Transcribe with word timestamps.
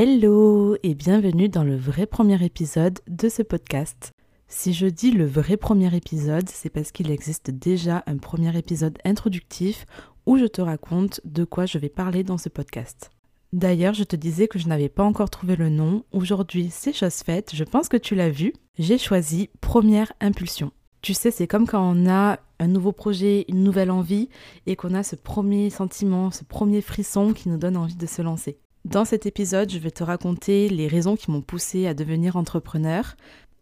Hello 0.00 0.76
et 0.84 0.94
bienvenue 0.94 1.48
dans 1.48 1.64
le 1.64 1.74
vrai 1.74 2.06
premier 2.06 2.40
épisode 2.44 3.00
de 3.08 3.28
ce 3.28 3.42
podcast. 3.42 4.12
Si 4.46 4.72
je 4.72 4.86
dis 4.86 5.10
le 5.10 5.26
vrai 5.26 5.56
premier 5.56 5.92
épisode, 5.92 6.48
c'est 6.48 6.70
parce 6.70 6.92
qu'il 6.92 7.10
existe 7.10 7.50
déjà 7.50 8.04
un 8.06 8.16
premier 8.16 8.56
épisode 8.56 8.96
introductif 9.04 9.86
où 10.24 10.38
je 10.38 10.44
te 10.44 10.60
raconte 10.60 11.20
de 11.24 11.42
quoi 11.42 11.66
je 11.66 11.78
vais 11.78 11.88
parler 11.88 12.22
dans 12.22 12.38
ce 12.38 12.48
podcast. 12.48 13.10
D'ailleurs, 13.52 13.92
je 13.92 14.04
te 14.04 14.14
disais 14.14 14.46
que 14.46 14.60
je 14.60 14.68
n'avais 14.68 14.88
pas 14.88 15.02
encore 15.02 15.30
trouvé 15.30 15.56
le 15.56 15.68
nom. 15.68 16.04
Aujourd'hui, 16.12 16.68
c'est 16.70 16.92
chose 16.92 17.24
faite, 17.24 17.50
je 17.52 17.64
pense 17.64 17.88
que 17.88 17.96
tu 17.96 18.14
l'as 18.14 18.30
vu. 18.30 18.52
J'ai 18.78 18.98
choisi 18.98 19.50
Première 19.60 20.12
Impulsion. 20.20 20.70
Tu 21.02 21.12
sais, 21.12 21.32
c'est 21.32 21.48
comme 21.48 21.66
quand 21.66 21.82
on 21.82 22.08
a 22.08 22.38
un 22.60 22.68
nouveau 22.68 22.92
projet, 22.92 23.46
une 23.48 23.64
nouvelle 23.64 23.90
envie 23.90 24.28
et 24.66 24.76
qu'on 24.76 24.94
a 24.94 25.02
ce 25.02 25.16
premier 25.16 25.70
sentiment, 25.70 26.30
ce 26.30 26.44
premier 26.44 26.82
frisson 26.82 27.32
qui 27.32 27.48
nous 27.48 27.58
donne 27.58 27.76
envie 27.76 27.96
de 27.96 28.06
se 28.06 28.22
lancer. 28.22 28.60
Dans 28.84 29.04
cet 29.04 29.26
épisode, 29.26 29.70
je 29.70 29.78
vais 29.78 29.90
te 29.90 30.04
raconter 30.04 30.68
les 30.68 30.86
raisons 30.86 31.16
qui 31.16 31.30
m'ont 31.30 31.42
poussé 31.42 31.86
à 31.86 31.94
devenir 31.94 32.36
entrepreneur. 32.36 33.16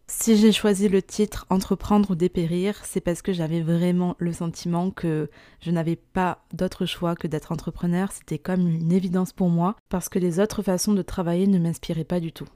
Si 0.07 0.37
j'ai 0.37 0.53
choisi 0.53 0.87
le 0.87 1.01
titre 1.01 1.45
Entreprendre 1.49 2.11
ou 2.11 2.15
dépérir, 2.15 2.79
c'est 2.85 3.01
parce 3.01 3.21
que 3.21 3.33
j'avais 3.33 3.61
vraiment 3.61 4.15
le 4.19 4.31
sentiment 4.31 4.89
que 4.89 5.29
je 5.59 5.71
n'avais 5.71 5.97
pas 5.97 6.45
d'autre 6.53 6.85
choix 6.85 7.15
que 7.15 7.27
d'être 7.27 7.51
entrepreneur. 7.51 8.11
C'était 8.13 8.37
comme 8.37 8.69
une 8.69 8.93
évidence 8.93 9.33
pour 9.33 9.49
moi 9.49 9.75
parce 9.89 10.07
que 10.07 10.19
les 10.19 10.39
autres 10.39 10.61
façons 10.61 10.93
de 10.93 11.01
travailler 11.01 11.47
ne 11.47 11.59
m'inspiraient 11.59 12.05
pas 12.05 12.21
du 12.21 12.31
tout. 12.31 12.47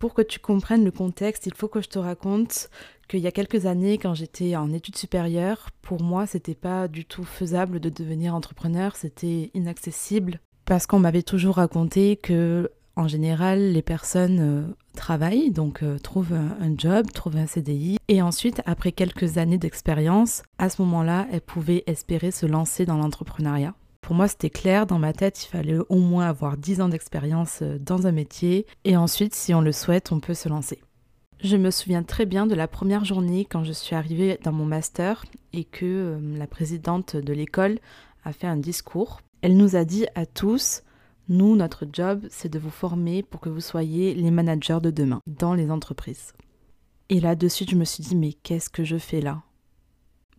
Pour 0.00 0.14
que 0.14 0.22
tu 0.22 0.40
comprennes 0.40 0.84
le 0.84 0.90
contexte, 0.90 1.46
il 1.46 1.54
faut 1.54 1.68
que 1.68 1.82
je 1.82 1.88
te 1.88 2.00
raconte 2.00 2.68
qu'il 3.06 3.20
y 3.20 3.28
a 3.28 3.32
quelques 3.32 3.66
années, 3.66 3.98
quand 3.98 4.14
j'étais 4.14 4.56
en 4.56 4.72
études 4.72 4.96
supérieures, 4.96 5.68
pour 5.82 6.02
moi, 6.02 6.26
c'était 6.26 6.56
pas 6.56 6.88
du 6.88 7.04
tout 7.04 7.22
faisable 7.22 7.78
de 7.78 7.90
devenir 7.90 8.34
entrepreneur, 8.34 8.96
c'était 8.96 9.52
inaccessible 9.54 10.40
parce 10.64 10.86
qu'on 10.86 10.98
m'avait 10.98 11.22
toujours 11.22 11.56
raconté 11.56 12.16
que 12.16 12.70
en 12.96 13.08
général, 13.08 13.72
les 13.72 13.82
personnes 13.82 14.38
euh, 14.40 14.62
travaillent, 14.94 15.50
donc 15.50 15.82
euh, 15.82 15.98
trouvent 15.98 16.34
un, 16.34 16.74
job, 16.76 17.06
trouvent 17.12 17.38
un 17.38 17.46
CDI, 17.46 17.96
et 18.08 18.20
ensuite, 18.20 18.60
après 18.66 18.92
quelques 18.92 19.38
années 19.38 19.58
d'expérience, 19.58 20.42
à 20.58 20.68
ce 20.68 20.82
moment-là, 20.82 21.26
elles 21.32 21.40
pouvaient 21.40 21.84
espérer 21.86 22.30
se 22.30 22.44
lancer 22.44 22.84
dans 22.84 22.98
l'entrepreneuriat. 22.98 23.74
Pour 24.02 24.14
moi, 24.14 24.28
c'était 24.28 24.50
clair, 24.50 24.86
dans 24.86 24.98
ma 24.98 25.12
tête, 25.12 25.42
il 25.44 25.48
fallait 25.48 25.78
au 25.88 25.98
moins 25.98 26.26
avoir 26.26 26.56
10 26.56 26.82
ans 26.82 26.88
d'expérience 26.88 27.60
euh, 27.62 27.78
dans 27.78 28.06
un 28.06 28.12
métier, 28.12 28.66
et 28.84 28.96
ensuite, 28.96 29.34
si 29.34 29.54
on 29.54 29.62
le 29.62 29.72
souhaite, 29.72 30.12
on 30.12 30.20
peut 30.20 30.34
se 30.34 30.50
lancer. 30.50 30.78
Je 31.42 31.56
me 31.56 31.70
souviens 31.70 32.02
très 32.02 32.26
bien 32.26 32.46
de 32.46 32.54
la 32.54 32.68
première 32.68 33.04
journée 33.04 33.46
quand 33.46 33.64
je 33.64 33.72
suis 33.72 33.96
arrivée 33.96 34.38
dans 34.44 34.52
mon 34.52 34.66
master 34.66 35.24
et 35.52 35.64
que 35.64 36.16
la 36.36 36.46
présidente 36.46 37.16
de 37.16 37.32
l'école 37.32 37.80
a 38.24 38.32
fait 38.32 38.46
un 38.46 38.56
discours 38.56 39.22
elle 39.42 39.56
nous 39.56 39.74
a 39.76 39.84
dit 39.84 40.06
à 40.14 40.24
tous, 40.24 40.82
nous, 41.28 41.56
notre 41.56 41.86
job, 41.92 42.26
c'est 42.30 42.48
de 42.48 42.58
vous 42.58 42.70
former 42.70 43.22
pour 43.22 43.40
que 43.40 43.48
vous 43.48 43.60
soyez 43.60 44.14
les 44.14 44.30
managers 44.30 44.78
de 44.80 44.90
demain 44.90 45.20
dans 45.26 45.54
les 45.54 45.70
entreprises. 45.70 46.32
Et 47.08 47.20
là, 47.20 47.34
de 47.34 47.48
suite, 47.48 47.70
je 47.70 47.76
me 47.76 47.84
suis 47.84 48.04
dit, 48.04 48.16
mais 48.16 48.32
qu'est-ce 48.32 48.70
que 48.70 48.84
je 48.84 48.96
fais 48.96 49.20
là? 49.20 49.42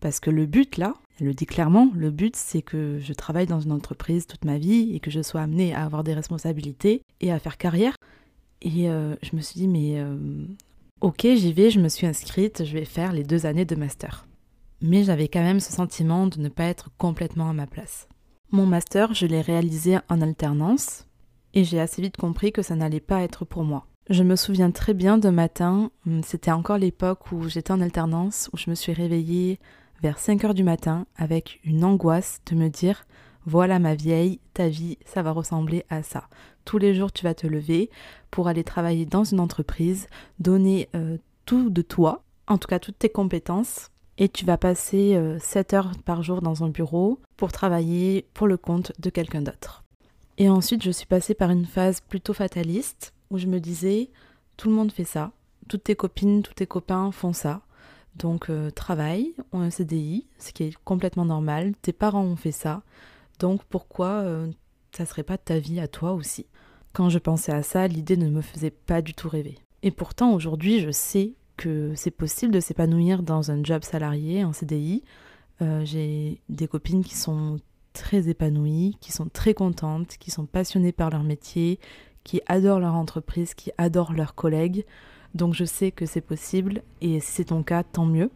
Parce 0.00 0.20
que 0.20 0.30
le 0.30 0.46
but, 0.46 0.76
là, 0.76 0.94
elle 1.18 1.26
le 1.28 1.34
dit 1.34 1.46
clairement, 1.46 1.90
le 1.94 2.10
but, 2.10 2.34
c'est 2.34 2.62
que 2.62 2.98
je 3.00 3.12
travaille 3.12 3.46
dans 3.46 3.60
une 3.60 3.72
entreprise 3.72 4.26
toute 4.26 4.44
ma 4.44 4.58
vie 4.58 4.94
et 4.94 5.00
que 5.00 5.10
je 5.10 5.22
sois 5.22 5.42
amenée 5.42 5.74
à 5.74 5.84
avoir 5.84 6.02
des 6.02 6.14
responsabilités 6.14 7.02
et 7.20 7.30
à 7.30 7.38
faire 7.38 7.58
carrière. 7.58 7.96
Et 8.62 8.88
euh, 8.88 9.14
je 9.22 9.36
me 9.36 9.40
suis 9.40 9.60
dit, 9.60 9.68
mais 9.68 10.00
euh, 10.00 10.46
ok, 11.00 11.20
j'y 11.22 11.52
vais, 11.52 11.70
je 11.70 11.80
me 11.80 11.88
suis 11.88 12.06
inscrite, 12.06 12.64
je 12.64 12.72
vais 12.72 12.84
faire 12.84 13.12
les 13.12 13.22
deux 13.22 13.46
années 13.46 13.66
de 13.66 13.76
master. 13.76 14.26
Mais 14.80 15.04
j'avais 15.04 15.28
quand 15.28 15.42
même 15.42 15.60
ce 15.60 15.72
sentiment 15.72 16.26
de 16.26 16.40
ne 16.40 16.48
pas 16.48 16.64
être 16.64 16.90
complètement 16.98 17.50
à 17.50 17.52
ma 17.52 17.66
place. 17.66 18.08
Mon 18.54 18.66
master, 18.66 19.12
je 19.14 19.26
l'ai 19.26 19.40
réalisé 19.40 19.98
en 20.08 20.20
alternance 20.20 21.08
et 21.54 21.64
j'ai 21.64 21.80
assez 21.80 22.00
vite 22.00 22.16
compris 22.16 22.52
que 22.52 22.62
ça 22.62 22.76
n'allait 22.76 23.00
pas 23.00 23.22
être 23.22 23.44
pour 23.44 23.64
moi. 23.64 23.84
Je 24.10 24.22
me 24.22 24.36
souviens 24.36 24.70
très 24.70 24.94
bien 24.94 25.18
d'un 25.18 25.32
matin, 25.32 25.90
hum, 26.06 26.22
c'était 26.22 26.52
encore 26.52 26.78
l'époque 26.78 27.32
où 27.32 27.48
j'étais 27.48 27.72
en 27.72 27.80
alternance, 27.80 28.50
où 28.52 28.56
je 28.56 28.70
me 28.70 28.76
suis 28.76 28.92
réveillée 28.92 29.58
vers 30.02 30.20
5 30.20 30.44
heures 30.44 30.54
du 30.54 30.62
matin 30.62 31.04
avec 31.16 31.58
une 31.64 31.82
angoisse 31.82 32.42
de 32.46 32.54
me 32.54 32.68
dire 32.68 33.06
voilà 33.44 33.80
ma 33.80 33.96
vieille, 33.96 34.38
ta 34.52 34.68
vie, 34.68 34.98
ça 35.04 35.22
va 35.22 35.32
ressembler 35.32 35.84
à 35.90 36.04
ça. 36.04 36.28
Tous 36.64 36.78
les 36.78 36.94
jours, 36.94 37.10
tu 37.10 37.24
vas 37.24 37.34
te 37.34 37.48
lever 37.48 37.90
pour 38.30 38.46
aller 38.46 38.62
travailler 38.62 39.04
dans 39.04 39.24
une 39.24 39.40
entreprise, 39.40 40.06
donner 40.38 40.88
euh, 40.94 41.18
tout 41.44 41.70
de 41.70 41.82
toi, 41.82 42.22
en 42.46 42.58
tout 42.58 42.68
cas 42.68 42.78
toutes 42.78 43.00
tes 43.00 43.10
compétences, 43.10 43.90
et 44.18 44.28
tu 44.28 44.44
vas 44.44 44.58
passer 44.58 45.18
7 45.40 45.72
euh, 45.72 45.76
heures 45.76 45.92
par 46.04 46.22
jour 46.22 46.42
dans 46.42 46.64
un 46.64 46.68
bureau 46.68 47.20
pour 47.36 47.52
travailler 47.52 48.26
pour 48.34 48.46
le 48.46 48.56
compte 48.56 48.92
de 48.98 49.10
quelqu'un 49.10 49.42
d'autre. 49.42 49.84
Et 50.38 50.48
ensuite, 50.48 50.82
je 50.82 50.90
suis 50.90 51.06
passée 51.06 51.34
par 51.34 51.50
une 51.50 51.66
phase 51.66 52.00
plutôt 52.00 52.32
fataliste 52.32 53.12
où 53.30 53.38
je 53.38 53.46
me 53.46 53.60
disais 53.60 54.10
tout 54.56 54.68
le 54.68 54.74
monde 54.74 54.92
fait 54.92 55.04
ça, 55.04 55.32
toutes 55.68 55.84
tes 55.84 55.96
copines, 55.96 56.42
tous 56.42 56.54
tes 56.54 56.66
copains 56.66 57.10
font 57.12 57.32
ça. 57.32 57.62
Donc 58.16 58.48
euh, 58.48 58.70
travail, 58.70 59.34
ont 59.52 59.60
un 59.60 59.70
CDI, 59.70 60.26
ce 60.38 60.52
qui 60.52 60.64
est 60.64 60.74
complètement 60.84 61.24
normal, 61.24 61.72
tes 61.82 61.92
parents 61.92 62.24
ont 62.24 62.36
fait 62.36 62.52
ça. 62.52 62.82
Donc 63.40 63.64
pourquoi 63.64 64.08
euh, 64.22 64.48
ça 64.96 65.04
serait 65.06 65.24
pas 65.24 65.38
ta 65.38 65.58
vie 65.58 65.80
à 65.80 65.88
toi 65.88 66.12
aussi? 66.12 66.46
Quand 66.92 67.08
je 67.08 67.18
pensais 67.18 67.52
à 67.52 67.64
ça, 67.64 67.88
l'idée 67.88 68.16
ne 68.16 68.30
me 68.30 68.40
faisait 68.40 68.70
pas 68.70 69.02
du 69.02 69.14
tout 69.14 69.28
rêver. 69.28 69.58
Et 69.82 69.90
pourtant 69.90 70.32
aujourd'hui, 70.32 70.80
je 70.80 70.90
sais 70.90 71.34
que 71.56 71.92
c'est 71.94 72.10
possible 72.10 72.52
de 72.52 72.60
s'épanouir 72.60 73.22
dans 73.22 73.50
un 73.50 73.62
job 73.62 73.84
salarié, 73.84 74.44
en 74.44 74.52
CDI. 74.52 75.02
Euh, 75.62 75.84
j'ai 75.84 76.40
des 76.48 76.66
copines 76.68 77.04
qui 77.04 77.14
sont 77.14 77.58
très 77.92 78.28
épanouies, 78.28 78.96
qui 79.00 79.12
sont 79.12 79.28
très 79.28 79.54
contentes, 79.54 80.16
qui 80.18 80.30
sont 80.30 80.46
passionnées 80.46 80.92
par 80.92 81.10
leur 81.10 81.22
métier, 81.22 81.78
qui 82.24 82.40
adorent 82.46 82.80
leur 82.80 82.94
entreprise, 82.94 83.54
qui 83.54 83.70
adorent 83.78 84.12
leurs 84.12 84.34
collègues. 84.34 84.84
Donc 85.34 85.54
je 85.54 85.64
sais 85.64 85.90
que 85.90 86.06
c'est 86.06 86.20
possible 86.20 86.82
et 87.00 87.20
si 87.20 87.32
c'est 87.32 87.44
ton 87.44 87.62
cas, 87.62 87.82
tant 87.82 88.06
mieux. 88.06 88.30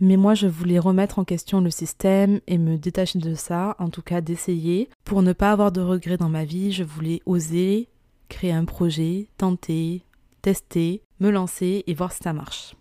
Mais 0.00 0.16
moi, 0.16 0.34
je 0.34 0.48
voulais 0.48 0.80
remettre 0.80 1.20
en 1.20 1.24
question 1.24 1.60
le 1.60 1.70
système 1.70 2.40
et 2.48 2.58
me 2.58 2.76
détacher 2.76 3.20
de 3.20 3.34
ça, 3.34 3.76
en 3.78 3.90
tout 3.90 4.02
cas 4.02 4.20
d'essayer. 4.20 4.88
Pour 5.04 5.22
ne 5.22 5.32
pas 5.32 5.52
avoir 5.52 5.70
de 5.70 5.80
regrets 5.80 6.16
dans 6.16 6.28
ma 6.28 6.44
vie, 6.44 6.72
je 6.72 6.82
voulais 6.82 7.22
oser 7.26 7.88
créer 8.28 8.52
un 8.52 8.64
projet, 8.64 9.28
tenter, 9.38 10.02
tester, 10.42 11.02
me 11.20 11.30
lancer 11.30 11.84
et 11.86 11.94
voir 11.94 12.12
si 12.12 12.22
ça 12.22 12.32
marche. 12.32 12.74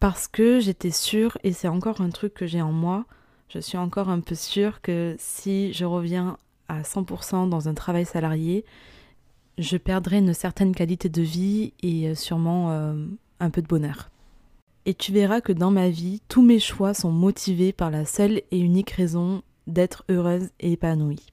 Parce 0.00 0.28
que 0.28 0.60
j'étais 0.60 0.90
sûre, 0.90 1.38
et 1.42 1.52
c'est 1.52 1.68
encore 1.68 2.00
un 2.00 2.10
truc 2.10 2.34
que 2.34 2.46
j'ai 2.46 2.62
en 2.62 2.72
moi, 2.72 3.04
je 3.48 3.58
suis 3.58 3.78
encore 3.78 4.10
un 4.10 4.20
peu 4.20 4.34
sûre 4.34 4.80
que 4.80 5.16
si 5.18 5.72
je 5.72 5.84
reviens 5.84 6.38
à 6.68 6.82
100% 6.82 7.48
dans 7.48 7.68
un 7.68 7.74
travail 7.74 8.04
salarié, 8.04 8.64
je 9.56 9.76
perdrai 9.76 10.18
une 10.18 10.34
certaine 10.34 10.74
qualité 10.74 11.08
de 11.08 11.22
vie 11.22 11.72
et 11.82 12.08
euh, 12.08 12.14
sûrement 12.14 12.70
euh, 12.70 12.94
un 13.40 13.50
peu 13.50 13.62
de 13.62 13.66
bonheur. 13.66 14.10
Et 14.86 14.94
tu 14.94 15.12
verras 15.12 15.40
que 15.40 15.52
dans 15.52 15.70
ma 15.70 15.88
vie, 15.88 16.22
tous 16.28 16.42
mes 16.42 16.60
choix 16.60 16.94
sont 16.94 17.10
motivés 17.10 17.72
par 17.72 17.90
la 17.90 18.04
seule 18.04 18.42
et 18.50 18.58
unique 18.58 18.90
raison 18.90 19.42
d'être 19.66 20.04
heureuse 20.08 20.50
et 20.60 20.72
épanouie. 20.72 21.26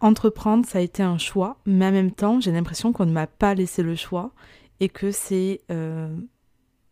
Entreprendre, 0.00 0.66
ça 0.66 0.78
a 0.78 0.82
été 0.82 1.02
un 1.02 1.18
choix, 1.18 1.58
mais 1.66 1.86
en 1.86 1.92
même 1.92 2.10
temps, 2.10 2.40
j'ai 2.40 2.52
l'impression 2.52 2.92
qu'on 2.92 3.06
ne 3.06 3.12
m'a 3.12 3.26
pas 3.26 3.54
laissé 3.54 3.82
le 3.82 3.94
choix 3.94 4.32
et 4.80 4.88
que 4.88 5.10
c'est 5.10 5.60
euh, 5.70 6.14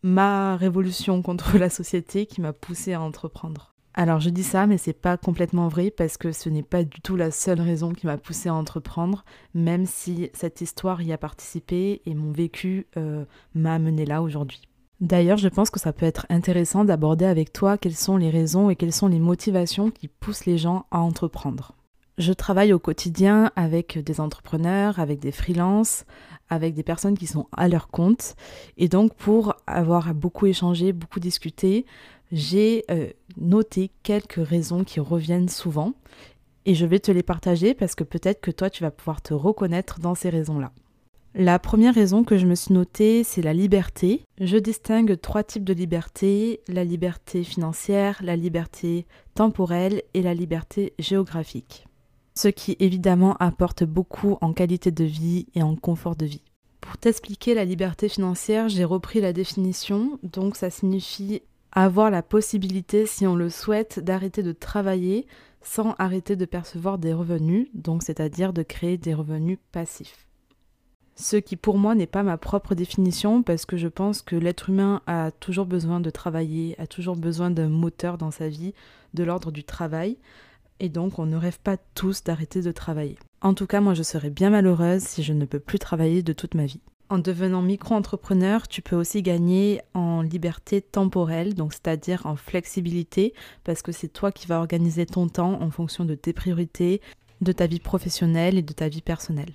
ma 0.03 0.55
révolution 0.55 1.21
contre 1.23 1.57
la 1.57 1.69
société 1.69 2.25
qui 2.25 2.41
m'a 2.41 2.53
poussé 2.53 2.93
à 2.93 3.01
entreprendre. 3.01 3.75
Alors 3.95 4.19
je 4.19 4.29
dis 4.29 4.43
ça, 4.43 4.67
mais 4.67 4.77
c'est 4.77 4.93
pas 4.93 5.17
complètement 5.17 5.67
vrai 5.67 5.91
parce 5.91 6.15
que 6.15 6.31
ce 6.31 6.47
n'est 6.47 6.63
pas 6.63 6.83
du 6.83 7.01
tout 7.01 7.15
la 7.15 7.31
seule 7.31 7.59
raison 7.59 7.91
qui 7.91 8.05
m'a 8.05 8.17
poussé 8.17 8.47
à 8.47 8.53
entreprendre, 8.53 9.25
même 9.53 9.85
si 9.85 10.29
cette 10.33 10.61
histoire 10.61 11.01
y 11.01 11.11
a 11.11 11.17
participé 11.17 12.01
et 12.05 12.13
mon 12.13 12.31
vécu 12.31 12.87
euh, 12.97 13.25
m'a 13.55 13.73
amené 13.73 14.05
là 14.05 14.21
aujourd'hui. 14.21 14.61
D'ailleurs, 15.01 15.37
je 15.37 15.47
pense 15.47 15.69
que 15.69 15.79
ça 15.79 15.93
peut 15.93 16.05
être 16.05 16.25
intéressant 16.29 16.83
d'aborder 16.83 17.25
avec 17.25 17.53
toi 17.53 17.77
quelles 17.77 17.95
sont 17.95 18.17
les 18.17 18.29
raisons 18.29 18.69
et 18.69 18.75
quelles 18.75 18.93
sont 18.93 19.07
les 19.07 19.19
motivations 19.19 19.91
qui 19.91 20.07
poussent 20.07 20.45
les 20.45 20.57
gens 20.57 20.85
à 20.91 20.99
entreprendre. 20.99 21.73
Je 22.19 22.33
travaille 22.33 22.73
au 22.73 22.79
quotidien 22.79 23.49
avec 23.55 23.97
des 23.97 24.19
entrepreneurs, 24.19 24.99
avec 24.99 25.21
des 25.21 25.31
freelances, 25.31 26.03
avec 26.49 26.73
des 26.73 26.83
personnes 26.83 27.17
qui 27.17 27.27
sont 27.27 27.47
à 27.55 27.69
leur 27.69 27.87
compte. 27.87 28.35
Et 28.77 28.89
donc 28.89 29.13
pour 29.15 29.55
avoir 29.65 30.13
beaucoup 30.13 30.45
échangé, 30.45 30.91
beaucoup 30.91 31.21
discuté, 31.21 31.85
j'ai 32.33 32.83
euh, 32.91 33.07
noté 33.37 33.89
quelques 34.03 34.45
raisons 34.45 34.83
qui 34.83 34.99
reviennent 34.99 35.47
souvent. 35.47 35.93
Et 36.65 36.75
je 36.75 36.85
vais 36.85 36.99
te 36.99 37.09
les 37.09 37.23
partager 37.23 37.73
parce 37.73 37.95
que 37.95 38.03
peut-être 38.03 38.41
que 38.41 38.51
toi, 38.51 38.69
tu 38.69 38.83
vas 38.83 38.91
pouvoir 38.91 39.21
te 39.21 39.33
reconnaître 39.33 40.01
dans 40.01 40.13
ces 40.13 40.29
raisons-là. 40.29 40.73
La 41.35 41.57
première 41.57 41.95
raison 41.95 42.25
que 42.25 42.37
je 42.37 42.45
me 42.45 42.55
suis 42.55 42.73
notée, 42.73 43.23
c'est 43.23 43.41
la 43.41 43.53
liberté. 43.53 44.25
Je 44.41 44.57
distingue 44.57 45.17
trois 45.21 45.43
types 45.43 45.63
de 45.63 45.73
liberté, 45.73 46.59
la 46.67 46.83
liberté 46.83 47.45
financière, 47.45 48.19
la 48.21 48.35
liberté 48.35 49.05
temporelle 49.35 50.01
et 50.13 50.21
la 50.21 50.33
liberté 50.33 50.91
géographique 50.99 51.85
ce 52.39 52.47
qui 52.47 52.77
évidemment 52.79 53.35
apporte 53.41 53.83
beaucoup 53.83 54.37
en 54.39 54.53
qualité 54.53 54.91
de 54.91 55.03
vie 55.03 55.47
et 55.55 55.61
en 55.61 55.75
confort 55.75 56.15
de 56.15 56.25
vie. 56.25 56.41
Pour 56.79 56.97
t'expliquer 56.97 57.53
la 57.53 57.65
liberté 57.65 58.07
financière, 58.07 58.69
j'ai 58.69 58.85
repris 58.85 59.19
la 59.19 59.33
définition, 59.33 60.19
donc 60.23 60.55
ça 60.55 60.69
signifie 60.69 61.41
avoir 61.73 62.09
la 62.09 62.23
possibilité, 62.23 63.05
si 63.05 63.27
on 63.27 63.35
le 63.35 63.49
souhaite, 63.49 63.99
d'arrêter 63.99 64.41
de 64.41 64.53
travailler 64.53 65.27
sans 65.61 65.95
arrêter 65.99 66.37
de 66.37 66.45
percevoir 66.45 66.97
des 66.97 67.11
revenus, 67.11 67.67
donc 67.73 68.03
c'est-à-dire 68.03 68.53
de 68.53 68.63
créer 68.63 68.97
des 68.97 69.13
revenus 69.13 69.57
passifs. 69.73 70.25
Ce 71.17 71.35
qui 71.35 71.57
pour 71.57 71.77
moi 71.77 71.93
n'est 71.93 72.07
pas 72.07 72.23
ma 72.23 72.37
propre 72.37 72.73
définition 72.73 73.43
parce 73.43 73.65
que 73.65 73.75
je 73.75 73.89
pense 73.89 74.21
que 74.21 74.37
l'être 74.37 74.69
humain 74.69 75.01
a 75.07 75.31
toujours 75.31 75.65
besoin 75.65 75.99
de 75.99 76.09
travailler, 76.09 76.79
a 76.79 76.87
toujours 76.87 77.17
besoin 77.17 77.51
d'un 77.51 77.67
moteur 77.67 78.17
dans 78.17 78.31
sa 78.31 78.47
vie, 78.47 78.73
de 79.13 79.25
l'ordre 79.25 79.51
du 79.51 79.65
travail, 79.65 80.17
et 80.79 80.89
donc 80.89 81.19
on 81.19 81.25
ne 81.25 81.37
rêve 81.37 81.59
pas 81.59 81.77
tous 81.95 82.23
d'arrêter 82.23 82.61
de 82.61 82.71
travailler. 82.71 83.17
En 83.41 83.53
tout 83.53 83.67
cas, 83.67 83.81
moi 83.81 83.93
je 83.93 84.03
serais 84.03 84.29
bien 84.29 84.49
malheureuse 84.49 85.01
si 85.01 85.23
je 85.23 85.33
ne 85.33 85.45
peux 85.45 85.59
plus 85.59 85.79
travailler 85.79 86.23
de 86.23 86.33
toute 86.33 86.55
ma 86.55 86.65
vie. 86.65 86.81
En 87.11 87.17
devenant 87.17 87.63
micro-entrepreneur, 87.63 88.67
tu 88.67 88.83
peux 88.83 88.95
aussi 88.95 89.23
gagner 89.23 89.81
en 89.95 90.21
liberté 90.21 90.79
temporelle, 90.79 91.55
donc 91.55 91.73
c'est-à-dire 91.73 92.27
en 92.27 92.35
flexibilité, 92.35 93.33
parce 93.63 93.81
que 93.81 93.91
c'est 93.91 94.09
toi 94.09 94.31
qui 94.31 94.45
vas 94.45 94.59
organiser 94.59 95.07
ton 95.07 95.27
temps 95.27 95.59
en 95.59 95.71
fonction 95.71 96.05
de 96.05 96.13
tes 96.13 96.33
priorités, 96.33 97.01
de 97.41 97.51
ta 97.51 97.65
vie 97.65 97.79
professionnelle 97.79 98.59
et 98.59 98.61
de 98.61 98.73
ta 98.73 98.89
vie 98.89 99.01
personnelle. 99.01 99.53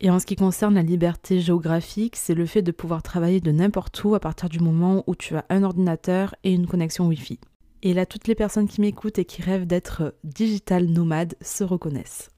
Et 0.00 0.10
en 0.10 0.18
ce 0.18 0.26
qui 0.26 0.34
concerne 0.34 0.74
la 0.74 0.82
liberté 0.82 1.40
géographique, 1.40 2.16
c'est 2.16 2.34
le 2.34 2.46
fait 2.46 2.62
de 2.62 2.72
pouvoir 2.72 3.04
travailler 3.04 3.38
de 3.38 3.52
n'importe 3.52 4.02
où 4.02 4.16
à 4.16 4.20
partir 4.20 4.48
du 4.48 4.58
moment 4.58 5.04
où 5.06 5.14
tu 5.14 5.36
as 5.36 5.44
un 5.50 5.62
ordinateur 5.62 6.34
et 6.42 6.52
une 6.52 6.66
connexion 6.66 7.06
Wi-Fi. 7.06 7.38
Et 7.82 7.94
là, 7.94 8.06
toutes 8.06 8.28
les 8.28 8.34
personnes 8.34 8.68
qui 8.68 8.80
m'écoutent 8.80 9.18
et 9.18 9.24
qui 9.24 9.42
rêvent 9.42 9.66
d'être 9.66 10.14
digital 10.24 10.86
nomades 10.86 11.34
se 11.40 11.64
reconnaissent. 11.64 12.30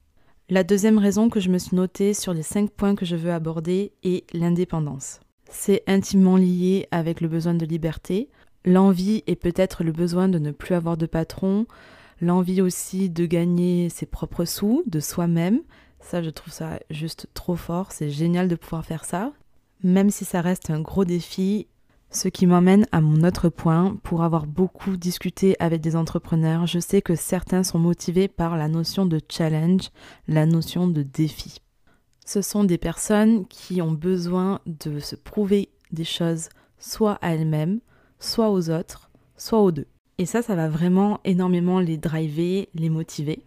La 0.49 0.63
deuxième 0.63 0.97
raison 0.97 1.29
que 1.29 1.39
je 1.39 1.49
me 1.49 1.57
suis 1.57 1.75
notée 1.75 2.13
sur 2.13 2.33
les 2.33 2.43
cinq 2.43 2.69
points 2.71 2.95
que 2.95 3.05
je 3.05 3.15
veux 3.15 3.31
aborder 3.31 3.93
est 4.03 4.31
l'indépendance. 4.33 5.19
C'est 5.49 5.83
intimement 5.87 6.37
lié 6.37 6.87
avec 6.91 7.21
le 7.21 7.27
besoin 7.27 7.53
de 7.53 7.65
liberté, 7.65 8.29
l'envie 8.63 9.23
et 9.27 9.35
peut-être 9.35 9.83
le 9.83 9.91
besoin 9.91 10.27
de 10.27 10.39
ne 10.39 10.51
plus 10.51 10.75
avoir 10.75 10.97
de 10.97 11.05
patron, 11.05 11.65
l'envie 12.21 12.61
aussi 12.61 13.09
de 13.09 13.25
gagner 13.25 13.89
ses 13.89 14.05
propres 14.05 14.45
sous, 14.45 14.83
de 14.87 14.99
soi-même. 14.99 15.61
Ça, 15.99 16.21
je 16.21 16.29
trouve 16.29 16.53
ça 16.53 16.79
juste 16.89 17.27
trop 17.33 17.55
fort, 17.55 17.91
c'est 17.91 18.09
génial 18.09 18.47
de 18.47 18.55
pouvoir 18.55 18.85
faire 18.85 19.05
ça. 19.05 19.33
Même 19.83 20.09
si 20.09 20.25
ça 20.25 20.41
reste 20.41 20.69
un 20.69 20.81
gros 20.81 21.05
défi 21.05 21.67
ce 22.15 22.29
qui 22.29 22.47
m'emmène 22.47 22.87
à 22.91 23.01
mon 23.01 23.27
autre 23.27 23.49
point, 23.49 23.97
pour 24.03 24.23
avoir 24.23 24.47
beaucoup 24.47 24.97
discuté 24.97 25.55
avec 25.59 25.81
des 25.81 25.95
entrepreneurs, 25.95 26.65
je 26.65 26.79
sais 26.79 27.01
que 27.01 27.15
certains 27.15 27.63
sont 27.63 27.77
motivés 27.77 28.27
par 28.27 28.57
la 28.57 28.67
notion 28.67 29.05
de 29.05 29.19
challenge, 29.29 29.89
la 30.27 30.45
notion 30.45 30.87
de 30.87 31.03
défi. 31.03 31.57
Ce 32.25 32.41
sont 32.41 32.63
des 32.63 32.77
personnes 32.77 33.45
qui 33.47 33.81
ont 33.81 33.91
besoin 33.91 34.61
de 34.65 34.99
se 34.99 35.15
prouver 35.15 35.69
des 35.91 36.05
choses 36.05 36.49
soit 36.79 37.19
à 37.21 37.33
elles-mêmes, 37.33 37.81
soit 38.19 38.49
aux 38.49 38.69
autres, 38.69 39.11
soit 39.35 39.61
aux 39.61 39.71
deux. 39.71 39.87
Et 40.17 40.25
ça, 40.25 40.41
ça 40.41 40.55
va 40.55 40.69
vraiment 40.69 41.19
énormément 41.25 41.79
les 41.79 41.97
driver, 41.97 42.69
les 42.73 42.89
motiver. 42.89 43.43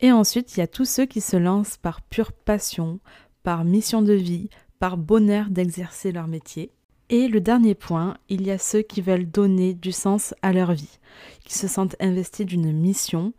Et 0.00 0.12
ensuite, 0.12 0.56
il 0.56 0.60
y 0.60 0.62
a 0.62 0.68
tous 0.68 0.84
ceux 0.84 1.06
qui 1.06 1.20
se 1.20 1.36
lancent 1.36 1.78
par 1.78 2.02
pure 2.02 2.32
passion, 2.32 3.00
par 3.42 3.64
mission 3.64 4.02
de 4.02 4.12
vie, 4.12 4.50
par 4.78 4.98
bonheur 4.98 5.48
d'exercer 5.48 6.12
leur 6.12 6.26
métier. 6.26 6.70
Et 7.12 7.26
le 7.26 7.40
dernier 7.40 7.74
point, 7.74 8.16
il 8.28 8.46
y 8.46 8.52
a 8.52 8.58
ceux 8.58 8.82
qui 8.82 9.00
veulent 9.00 9.28
donner 9.28 9.74
du 9.74 9.90
sens 9.90 10.32
à 10.42 10.52
leur 10.52 10.72
vie, 10.72 11.00
qui 11.44 11.58
se 11.58 11.66
sentent 11.66 11.96
investis 11.98 12.46
d'une 12.46 12.70
mission, 12.70 13.32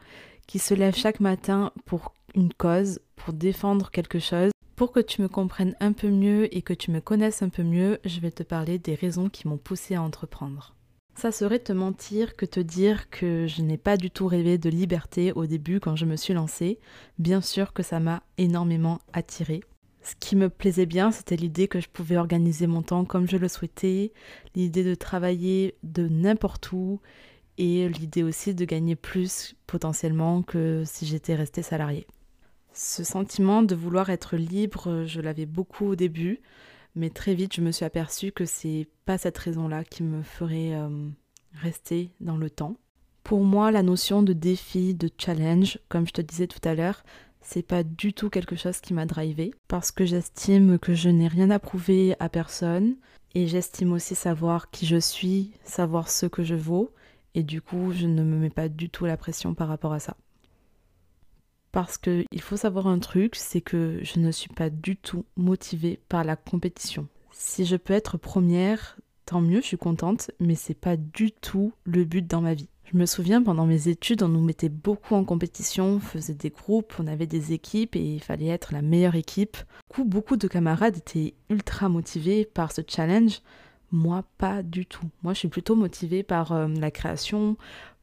qui 0.45 0.59
se 0.59 0.73
lèvent 0.73 0.97
chaque 0.97 1.21
matin 1.21 1.71
pour 1.85 2.13
une 2.35 2.53
cause, 2.53 2.99
pour 3.15 3.33
défendre 3.33 3.89
quelque 3.89 4.19
chose. 4.19 4.51
Pour 4.75 4.91
que 4.91 4.99
tu 4.99 5.21
me 5.21 5.29
comprennes 5.29 5.77
un 5.79 5.93
peu 5.93 6.09
mieux 6.09 6.53
et 6.53 6.61
que 6.61 6.73
tu 6.73 6.91
me 6.91 6.99
connaisses 6.99 7.43
un 7.43 7.49
peu 7.49 7.63
mieux, 7.63 7.99
je 8.03 8.19
vais 8.19 8.31
te 8.31 8.43
parler 8.43 8.77
des 8.77 8.95
raisons 8.95 9.29
qui 9.29 9.47
m'ont 9.47 9.57
poussé 9.57 9.95
à 9.95 10.01
entreprendre. 10.01 10.75
Ça 11.15 11.31
serait 11.31 11.59
te 11.59 11.71
mentir 11.71 12.35
que 12.35 12.45
te 12.45 12.59
dire 12.59 13.09
que 13.09 13.47
je 13.47 13.61
n'ai 13.61 13.77
pas 13.77 13.95
du 13.95 14.11
tout 14.11 14.27
rêvé 14.27 14.57
de 14.57 14.69
liberté 14.69 15.31
au 15.31 15.45
début 15.45 15.79
quand 15.79 15.95
je 15.95 16.05
me 16.05 16.17
suis 16.17 16.33
lancée. 16.33 16.77
Bien 17.19 17.39
sûr 17.39 17.71
que 17.71 17.83
ça 17.83 18.01
m'a 18.01 18.21
énormément 18.37 18.99
attirée. 19.13 19.61
Ce 20.03 20.15
qui 20.19 20.35
me 20.35 20.49
plaisait 20.49 20.87
bien, 20.87 21.11
c'était 21.11 21.35
l'idée 21.35 21.67
que 21.67 21.79
je 21.79 21.87
pouvais 21.87 22.17
organiser 22.17 22.65
mon 22.67 22.81
temps 22.81 23.05
comme 23.05 23.29
je 23.29 23.37
le 23.37 23.47
souhaitais, 23.47 24.13
l'idée 24.55 24.83
de 24.83 24.95
travailler 24.95 25.75
de 25.83 26.07
n'importe 26.07 26.71
où 26.71 26.99
et 27.57 27.87
l'idée 27.87 28.23
aussi 28.23 28.55
de 28.55 28.65
gagner 28.65 28.95
plus 28.95 29.55
potentiellement 29.67 30.41
que 30.41 30.83
si 30.85 31.05
j'étais 31.05 31.35
restée 31.35 31.61
salariée. 31.61 32.07
Ce 32.73 33.03
sentiment 33.03 33.61
de 33.61 33.75
vouloir 33.75 34.09
être 34.09 34.37
libre, 34.37 35.03
je 35.05 35.21
l'avais 35.21 35.45
beaucoup 35.45 35.87
au 35.87 35.95
début, 35.95 36.41
mais 36.95 37.09
très 37.09 37.35
vite 37.35 37.53
je 37.53 37.61
me 37.61 37.71
suis 37.71 37.85
aperçue 37.85 38.31
que 38.31 38.45
c'est 38.45 38.87
pas 39.05 39.17
cette 39.17 39.37
raison-là 39.37 39.83
qui 39.83 40.01
me 40.03 40.23
ferait 40.23 40.73
euh, 40.73 41.09
rester 41.53 42.11
dans 42.19 42.37
le 42.37 42.49
temps. 42.49 42.77
Pour 43.23 43.43
moi, 43.43 43.71
la 43.71 43.83
notion 43.83 44.23
de 44.23 44.33
défi, 44.33 44.95
de 44.95 45.09
challenge, 45.15 45.79
comme 45.89 46.07
je 46.07 46.13
te 46.13 46.21
disais 46.21 46.47
tout 46.47 46.67
à 46.67 46.73
l'heure, 46.73 47.03
c'est 47.41 47.65
pas 47.65 47.83
du 47.83 48.13
tout 48.13 48.29
quelque 48.29 48.55
chose 48.55 48.79
qui 48.79 48.93
m'a 48.93 49.05
drivé 49.05 49.53
parce 49.67 49.91
que 49.91 50.05
j'estime 50.05 50.79
que 50.79 50.93
je 50.93 51.09
n'ai 51.09 51.27
rien 51.27 51.49
à 51.49 51.59
prouver 51.59 52.15
à 52.19 52.29
personne 52.29 52.95
et 53.33 53.47
j'estime 53.47 53.93
aussi 53.93 54.15
savoir 54.15 54.69
qui 54.69 54.85
je 54.85 54.97
suis, 54.97 55.51
savoir 55.63 56.09
ce 56.09 56.25
que 56.25 56.43
je 56.43 56.55
vaux 56.55 56.91
et 57.33 57.43
du 57.43 57.61
coup 57.61 57.91
je 57.93 58.07
ne 58.07 58.23
me 58.23 58.37
mets 58.37 58.49
pas 58.49 58.69
du 58.69 58.89
tout 58.89 59.05
la 59.05 59.17
pression 59.17 59.53
par 59.53 59.67
rapport 59.67 59.93
à 59.93 59.99
ça. 59.99 60.15
Parce 61.71 61.97
qu'il 61.97 62.41
faut 62.41 62.57
savoir 62.57 62.87
un 62.87 62.99
truc, 62.99 63.35
c'est 63.35 63.61
que 63.61 63.99
je 64.01 64.19
ne 64.19 64.31
suis 64.31 64.49
pas 64.49 64.69
du 64.69 64.97
tout 64.97 65.25
motivée 65.37 66.01
par 66.09 66.25
la 66.25 66.35
compétition. 66.35 67.07
Si 67.31 67.65
je 67.65 67.77
peux 67.77 67.93
être 67.93 68.17
première, 68.17 68.97
tant 69.25 69.39
mieux, 69.39 69.61
je 69.61 69.67
suis 69.67 69.77
contente, 69.77 70.31
mais 70.41 70.55
c'est 70.55 70.73
pas 70.73 70.97
du 70.97 71.31
tout 71.31 71.71
le 71.85 72.03
but 72.03 72.27
dans 72.27 72.41
ma 72.41 72.53
vie. 72.53 72.67
Je 72.91 72.97
me 72.97 73.05
souviens, 73.05 73.41
pendant 73.41 73.65
mes 73.65 73.87
études, 73.87 74.21
on 74.21 74.27
nous 74.27 74.41
mettait 74.41 74.67
beaucoup 74.67 75.15
en 75.15 75.23
compétition, 75.23 75.85
on 75.85 75.99
faisait 76.01 76.33
des 76.33 76.49
groupes, 76.49 76.93
on 76.99 77.07
avait 77.07 77.25
des 77.25 77.53
équipes 77.53 77.95
et 77.95 78.15
il 78.15 78.21
fallait 78.21 78.47
être 78.47 78.73
la 78.73 78.81
meilleure 78.81 79.15
équipe. 79.15 79.55
Beaucoup 79.97 80.35
de 80.35 80.47
camarades 80.49 80.97
étaient 80.97 81.33
ultra 81.49 81.87
motivés 81.87 82.43
par 82.43 82.73
ce 82.73 82.81
challenge. 82.85 83.39
Moi, 83.93 84.25
pas 84.37 84.61
du 84.61 84.85
tout. 84.85 85.05
Moi, 85.23 85.33
je 85.33 85.39
suis 85.39 85.47
plutôt 85.47 85.75
motivée 85.75 86.21
par 86.21 86.51
euh, 86.51 86.67
la 86.67 86.91
création, 86.91 87.55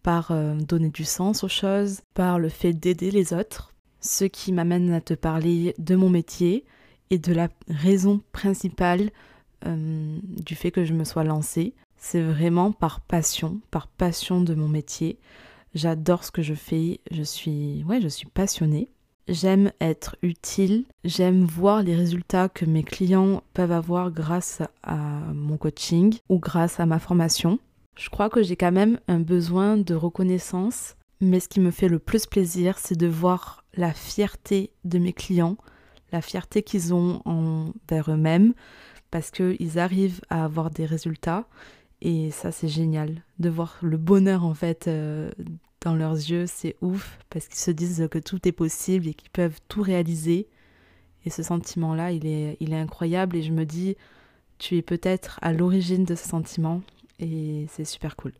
par 0.02 0.30
euh, 0.30 0.54
donner 0.54 0.88
du 0.88 1.04
sens 1.04 1.44
aux 1.44 1.48
choses, 1.48 2.00
par 2.14 2.38
le 2.38 2.48
fait 2.48 2.72
d'aider 2.72 3.10
les 3.10 3.34
autres. 3.34 3.74
Ce 4.00 4.24
qui 4.24 4.52
m'amène 4.52 4.90
à 4.92 5.02
te 5.02 5.12
parler 5.12 5.74
de 5.76 5.96
mon 5.96 6.08
métier 6.08 6.64
et 7.10 7.18
de 7.18 7.34
la 7.34 7.48
raison 7.68 8.22
principale 8.32 9.10
euh, 9.66 10.18
du 10.22 10.54
fait 10.54 10.70
que 10.70 10.84
je 10.86 10.94
me 10.94 11.04
sois 11.04 11.24
lancée. 11.24 11.74
C'est 11.98 12.22
vraiment 12.22 12.72
par 12.72 13.00
passion, 13.00 13.60
par 13.70 13.88
passion 13.88 14.40
de 14.40 14.54
mon 14.54 14.68
métier. 14.68 15.18
J'adore 15.74 16.24
ce 16.24 16.30
que 16.30 16.42
je 16.42 16.54
fais, 16.54 17.00
je 17.10 17.22
suis 17.22 17.84
ouais, 17.84 18.00
je 18.00 18.08
suis 18.08 18.28
passionnée. 18.28 18.88
J'aime 19.26 19.72
être 19.82 20.16
utile, 20.22 20.86
j'aime 21.04 21.44
voir 21.44 21.82
les 21.82 21.94
résultats 21.94 22.48
que 22.48 22.64
mes 22.64 22.82
clients 22.82 23.42
peuvent 23.52 23.72
avoir 23.72 24.10
grâce 24.10 24.62
à 24.82 24.96
mon 24.96 25.58
coaching 25.58 26.16
ou 26.30 26.38
grâce 26.38 26.80
à 26.80 26.86
ma 26.86 26.98
formation. 26.98 27.58
Je 27.96 28.08
crois 28.08 28.30
que 28.30 28.42
j'ai 28.42 28.56
quand 28.56 28.72
même 28.72 28.98
un 29.06 29.18
besoin 29.18 29.76
de 29.76 29.94
reconnaissance, 29.94 30.94
mais 31.20 31.40
ce 31.40 31.48
qui 31.48 31.60
me 31.60 31.72
fait 31.72 31.88
le 31.88 31.98
plus 31.98 32.24
plaisir, 32.24 32.78
c'est 32.78 32.96
de 32.96 33.06
voir 33.06 33.64
la 33.74 33.92
fierté 33.92 34.70
de 34.84 34.98
mes 34.98 35.12
clients, 35.12 35.58
la 36.10 36.22
fierté 36.22 36.62
qu'ils 36.62 36.94
ont 36.94 37.20
envers 37.26 38.10
eux-mêmes, 38.10 38.54
parce 39.10 39.30
qu'ils 39.30 39.78
arrivent 39.78 40.22
à 40.30 40.44
avoir 40.44 40.70
des 40.70 40.86
résultats 40.86 41.46
et 42.00 42.30
ça, 42.30 42.52
c'est 42.52 42.68
génial 42.68 43.22
de 43.38 43.48
voir 43.48 43.78
le 43.82 43.96
bonheur 43.96 44.44
en 44.44 44.54
fait 44.54 44.86
euh, 44.86 45.30
dans 45.80 45.94
leurs 45.94 46.14
yeux. 46.14 46.46
C'est 46.46 46.76
ouf 46.80 47.18
parce 47.30 47.46
qu'ils 47.48 47.58
se 47.58 47.70
disent 47.70 48.08
que 48.10 48.18
tout 48.18 48.46
est 48.46 48.52
possible 48.52 49.08
et 49.08 49.14
qu'ils 49.14 49.30
peuvent 49.30 49.58
tout 49.68 49.82
réaliser. 49.82 50.48
Et 51.24 51.30
ce 51.30 51.42
sentiment-là, 51.42 52.12
il 52.12 52.26
est, 52.26 52.56
il 52.60 52.72
est 52.72 52.78
incroyable. 52.78 53.36
Et 53.36 53.42
je 53.42 53.52
me 53.52 53.64
dis, 53.64 53.96
tu 54.58 54.76
es 54.76 54.82
peut-être 54.82 55.38
à 55.42 55.52
l'origine 55.52 56.04
de 56.04 56.14
ce 56.14 56.28
sentiment 56.28 56.82
et 57.18 57.66
c'est 57.70 57.84
super 57.84 58.14
cool. 58.16 58.32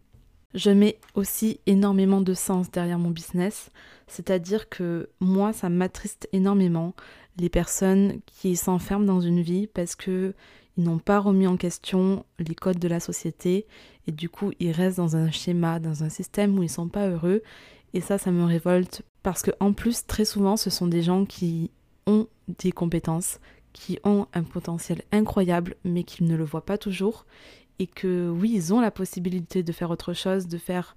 Je 0.55 0.71
mets 0.71 0.99
aussi 1.15 1.61
énormément 1.67 2.21
de 2.21 2.33
sens 2.33 2.71
derrière 2.71 2.99
mon 2.99 3.11
business, 3.11 3.71
c'est-à-dire 4.07 4.69
que 4.69 5.11
moi, 5.21 5.53
ça 5.53 5.69
m'attriste 5.69 6.27
énormément 6.33 6.95
les 7.37 7.51
personnes 7.51 8.21
qui 8.25 8.57
s'enferment 8.57 9.05
dans 9.05 9.21
une 9.21 9.43
vie 9.43 9.67
parce 9.67 9.95
que 9.95 10.35
n'ont 10.79 10.99
pas 10.99 11.19
remis 11.19 11.47
en 11.47 11.57
question 11.57 12.25
les 12.39 12.55
codes 12.55 12.79
de 12.79 12.89
la 12.89 13.01
société 13.01 13.67
et 14.07 14.13
du 14.13 14.29
coup 14.29 14.53
ils 14.61 14.71
restent 14.71 14.99
dans 14.99 15.17
un 15.17 15.31
schéma, 15.31 15.79
dans 15.79 16.05
un 16.05 16.09
système 16.09 16.59
où 16.59 16.63
ils 16.63 16.71
sont 16.71 16.89
pas 16.89 17.09
heureux. 17.09 17.43
Et 17.95 18.01
ça 18.01 18.19
ça 18.19 18.31
me 18.31 18.45
révolte 18.45 19.03
parce 19.23 19.43
que 19.43 19.51
en 19.61 19.73
plus 19.73 20.07
très 20.07 20.25
souvent 20.25 20.57
ce 20.57 20.71
sont 20.71 20.87
des 20.87 21.03
gens 21.03 21.25
qui 21.25 21.71
ont 22.07 22.27
des 22.49 22.73
compétences, 22.73 23.41
qui 23.73 23.99
ont 24.05 24.27
un 24.35 24.43
potentiel 24.43 25.03
incroyable 25.13 25.77
mais 25.85 26.05
qui 26.05 26.25
ne 26.25 26.37
le 26.37 26.45
voient 26.45 26.65
pas 26.65 26.79
toujours. 26.79 27.27
Et 27.79 27.87
que 27.87 28.29
oui 28.29 28.53
ils 28.55 28.75
ont 28.75 28.81
la 28.81 28.91
possibilité 28.91 29.63
de 29.63 29.73
faire 29.73 29.91
autre 29.91 30.13
chose, 30.13 30.49
de 30.49 30.59
faire 30.59 30.97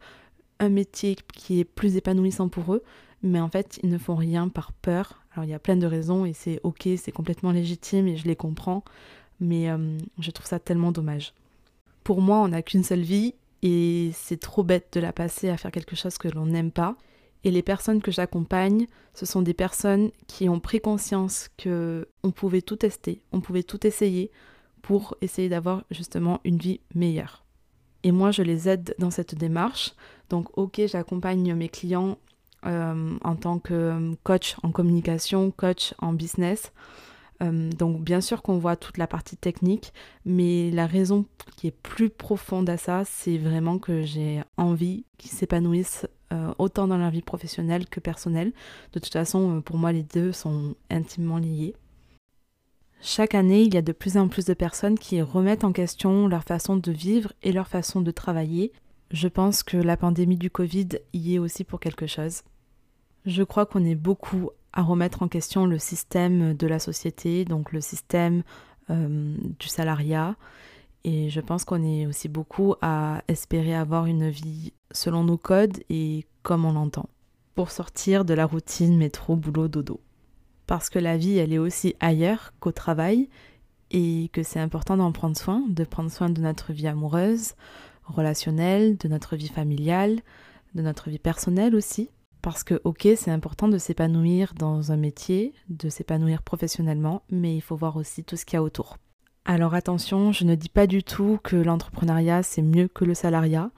un 0.59 0.69
métier 0.69 1.15
qui 1.33 1.59
est 1.59 1.65
plus 1.65 1.95
épanouissant 1.95 2.50
pour 2.50 2.73
eux 2.73 2.83
mais 3.23 3.39
en 3.39 3.50
fait 3.50 3.79
ils 3.83 3.89
ne 3.89 3.97
font 3.97 4.15
rien 4.15 4.47
par 4.47 4.71
peur. 4.73 5.23
Alors 5.33 5.45
il 5.45 5.50
y 5.50 5.53
a 5.53 5.59
plein 5.59 5.77
de 5.77 5.88
raisons 5.88 6.25
et 6.25 6.33
c'est 6.33 6.59
ok, 6.63 6.89
c'est 6.97 7.11
complètement 7.11 7.51
légitime 7.51 8.07
et 8.07 8.17
je 8.17 8.25
les 8.25 8.35
comprends 8.35 8.83
mais 9.41 9.69
euh, 9.69 9.98
je 10.19 10.31
trouve 10.31 10.45
ça 10.45 10.60
tellement 10.60 10.91
dommage. 10.91 11.33
Pour 12.03 12.21
moi, 12.21 12.38
on 12.38 12.50
n'a 12.50 12.62
qu'une 12.62 12.83
seule 12.83 13.01
vie 13.01 13.33
et 13.62 14.12
c'est 14.13 14.39
trop 14.39 14.63
bête 14.63 14.88
de 14.93 15.00
la 15.00 15.12
passer 15.12 15.50
à 15.50 15.57
faire 15.57 15.71
quelque 15.71 15.95
chose 15.95 16.17
que 16.17 16.29
l'on 16.29 16.45
n'aime 16.45 16.71
pas. 16.71 16.95
Et 17.43 17.51
les 17.51 17.63
personnes 17.63 18.01
que 18.01 18.12
j'accompagne, 18.12 18.86
ce 19.13 19.25
sont 19.25 19.41
des 19.41 19.53
personnes 19.53 20.12
qui 20.27 20.48
ont 20.48 20.60
pris 20.60 20.79
conscience 20.79 21.50
que 21.57 22.07
on 22.24 22.31
pouvait 22.31 22.62
tout 22.62 22.75
tester, 22.75 23.21
on 23.31 23.41
pouvait 23.41 23.63
tout 23.63 23.86
essayer 23.86 24.31
pour 24.83 25.15
essayer 25.21 25.50
d'avoir 25.50 25.83
justement 25.91 26.39
une 26.43 26.57
vie 26.57 26.79
meilleure. 26.93 27.43
Et 28.03 28.12
moi, 28.12 28.31
je 28.31 28.41
les 28.41 28.69
aide 28.69 28.95
dans 29.00 29.12
cette 29.12 29.36
démarche. 29.36 29.93
Donc, 30.29 30.55
ok, 30.57 30.81
j'accompagne 30.88 31.53
mes 31.53 31.69
clients 31.69 32.17
euh, 32.65 33.17
en 33.24 33.36
tant 33.36 33.60
que 33.60 34.15
coach 34.24 34.55
en 34.63 34.71
communication, 34.71 35.51
coach 35.51 35.93
en 36.00 36.13
business. 36.13 36.71
Euh, 37.41 37.69
donc, 37.71 38.01
bien 38.01 38.21
sûr 38.21 38.41
qu'on 38.41 38.57
voit 38.57 38.75
toute 38.75 38.98
la 38.98 39.07
partie 39.07 39.38
technique, 39.38 39.93
mais 40.25 40.69
la 40.71 40.86
raison 40.86 41.25
qui 41.57 41.67
est 41.67 41.75
plus 41.75 42.10
profonde 42.10 42.69
à 42.69 42.77
ça, 42.77 43.03
c'est 43.05 43.38
vraiment 43.38 43.79
que 43.79 44.03
j'ai 44.03 44.41
envie 44.57 45.05
qu'ils 45.17 45.31
s'épanouissent 45.31 46.07
euh, 46.31 46.53
autant 46.60 46.88
dans 46.88 46.98
leur 46.98 47.10
vie 47.10 47.21
professionnelle 47.21 47.88
que 47.88 48.00
personnelle. 48.00 48.51
De 48.93 49.00
toute 49.00 49.13
façon, 49.13 49.62
pour 49.62 49.77
moi, 49.77 49.91
les 49.91 50.03
deux 50.03 50.31
sont 50.31 50.75
intimement 50.89 51.38
liés. 51.38 51.75
Chaque 53.01 53.33
année, 53.33 53.63
il 53.63 53.74
y 53.74 53.77
a 53.77 53.81
de 53.81 53.91
plus 53.93 54.15
en 54.15 54.27
plus 54.27 54.45
de 54.45 54.53
personnes 54.53 55.00
qui 55.00 55.21
remettent 55.24 55.63
en 55.63 55.71
question 55.71 56.27
leur 56.27 56.43
façon 56.43 56.77
de 56.77 56.91
vivre 56.91 57.33
et 57.41 57.51
leur 57.51 57.67
façon 57.67 58.01
de 58.01 58.12
travailler. 58.12 58.71
Je 59.10 59.27
pense 59.27 59.63
que 59.63 59.77
la 59.77 59.98
pandémie 59.98 60.38
du 60.38 60.51
Covid 60.51 60.89
y 61.13 61.36
est 61.36 61.39
aussi 61.39 61.63
pour 61.63 61.79
quelque 61.79 62.05
chose. 62.05 62.43
Je 63.25 63.41
crois 63.41 63.65
qu'on 63.65 63.83
est 63.83 63.95
beaucoup 63.95 64.51
à 64.73 64.81
remettre 64.81 65.23
en 65.23 65.27
question 65.27 65.65
le 65.65 65.77
système 65.77 66.53
de 66.53 66.67
la 66.67 66.79
société, 66.79 67.45
donc 67.45 67.71
le 67.71 67.81
système 67.81 68.43
euh, 68.89 69.35
du 69.59 69.67
salariat. 69.67 70.35
Et 71.03 71.29
je 71.29 71.41
pense 71.41 71.65
qu'on 71.65 71.83
est 71.83 72.05
aussi 72.05 72.29
beaucoup 72.29 72.75
à 72.81 73.21
espérer 73.27 73.75
avoir 73.75 74.05
une 74.05 74.29
vie 74.29 74.73
selon 74.91 75.23
nos 75.23 75.37
codes 75.37 75.79
et 75.89 76.25
comme 76.43 76.65
on 76.65 76.73
l'entend, 76.73 77.09
pour 77.55 77.71
sortir 77.71 78.23
de 78.25 78.33
la 78.33 78.45
routine 78.45 78.97
métro, 78.97 79.35
boulot, 79.35 79.67
dodo 79.67 79.99
parce 80.71 80.89
que 80.89 80.99
la 80.99 81.17
vie, 81.17 81.37
elle 81.37 81.51
est 81.51 81.57
aussi 81.57 81.97
ailleurs 81.99 82.53
qu'au 82.61 82.71
travail 82.71 83.27
et 83.89 84.29
que 84.31 84.41
c'est 84.41 84.61
important 84.61 84.95
d'en 84.95 85.11
prendre 85.11 85.35
soin, 85.35 85.65
de 85.67 85.83
prendre 85.83 86.09
soin 86.09 86.29
de 86.29 86.39
notre 86.39 86.71
vie 86.71 86.87
amoureuse, 86.87 87.55
relationnelle, 88.05 88.95
de 88.95 89.09
notre 89.09 89.35
vie 89.35 89.49
familiale, 89.49 90.21
de 90.73 90.81
notre 90.81 91.09
vie 91.09 91.19
personnelle 91.19 91.75
aussi. 91.75 92.09
Parce 92.41 92.63
que, 92.63 92.81
ok, 92.83 93.07
c'est 93.15 93.31
important 93.31 93.67
de 93.67 93.77
s'épanouir 93.77 94.53
dans 94.57 94.91
un 94.91 94.98
métier, 94.98 95.53
de 95.69 95.89
s'épanouir 95.89 96.41
professionnellement, 96.41 97.21
mais 97.29 97.55
il 97.55 97.62
faut 97.62 97.75
voir 97.75 97.98
aussi 97.98 98.24
tout 98.24 98.36
ce 98.36 98.45
qu'il 98.45 98.55
y 98.55 98.57
a 98.57 98.63
autour. 98.63 98.98
Alors 99.45 99.74
attention, 99.74 100.31
je 100.31 100.43
ne 100.43 100.55
dis 100.55 100.69
pas 100.69 100.88
du 100.88 101.03
tout 101.03 101.39
que 101.43 101.55
l'entrepreneuriat 101.55 102.43
c'est 102.43 102.62
mieux 102.62 102.88
que 102.88 103.05
le 103.05 103.15
salariat. 103.15 103.71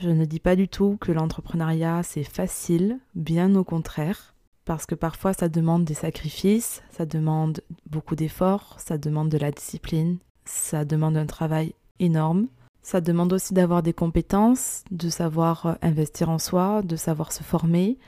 Je 0.00 0.08
ne 0.08 0.24
dis 0.24 0.40
pas 0.40 0.56
du 0.56 0.66
tout 0.66 0.96
que 1.00 1.12
l'entrepreneuriat 1.12 2.02
c'est 2.02 2.24
facile, 2.24 2.98
bien 3.14 3.54
au 3.54 3.64
contraire 3.64 4.34
parce 4.70 4.86
que 4.86 4.94
parfois 4.94 5.32
ça 5.32 5.48
demande 5.48 5.84
des 5.84 5.94
sacrifices, 5.94 6.82
ça 6.92 7.04
demande 7.04 7.60
beaucoup 7.86 8.14
d'efforts, 8.14 8.76
ça 8.78 8.98
demande 8.98 9.28
de 9.28 9.36
la 9.36 9.50
discipline, 9.50 10.18
ça 10.44 10.84
demande 10.84 11.16
un 11.16 11.26
travail 11.26 11.74
énorme. 11.98 12.46
Ça 12.82 13.00
demande 13.00 13.32
aussi 13.32 13.52
d'avoir 13.54 13.82
des 13.82 13.92
compétences, 13.92 14.84
de 14.90 15.10
savoir 15.10 15.66
euh, 15.66 15.74
investir 15.82 16.30
en 16.30 16.38
soi, 16.38 16.82
de 16.82 16.96
savoir 16.96 17.32
se 17.32 17.42
former. 17.42 17.98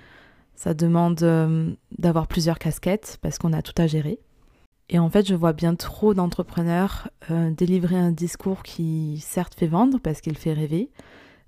Ça 0.55 0.75
demande 0.75 1.23
euh, 1.23 1.73
d'avoir 1.99 2.27
plusieurs 2.27 2.59
casquettes 2.59 3.19
parce 3.21 3.39
qu'on 3.39 3.53
a 3.53 3.63
tout 3.63 3.75
à 3.77 3.87
gérer. 3.87 4.19
Et 4.89 4.99
en 4.99 5.09
fait, 5.09 5.27
je 5.27 5.35
vois 5.35 5.53
bien 5.53 5.75
trop 5.75 6.15
d'entrepreneurs 6.15 7.09
euh, 7.31 7.51
délivrer 7.51 7.97
un 7.97 8.13
discours 8.13 8.63
qui 8.63 9.23
certes 9.23 9.55
fait 9.55 9.67
vendre 9.67 9.99
parce 10.01 10.21
qu'il 10.21 10.37
fait 10.37 10.53
rêver, 10.53 10.91